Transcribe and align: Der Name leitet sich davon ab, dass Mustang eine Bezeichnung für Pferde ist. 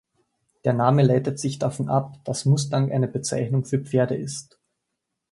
Der 0.65 0.73
Name 0.73 1.03
leitet 1.03 1.37
sich 1.39 1.59
davon 1.59 1.87
ab, 1.87 2.15
dass 2.25 2.45
Mustang 2.45 2.91
eine 2.91 3.07
Bezeichnung 3.07 3.65
für 3.65 3.77
Pferde 3.77 4.15
ist. 4.15 4.59